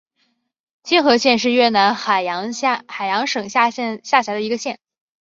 [0.81, 4.79] 青河县是越南海阳省下辖的一个县。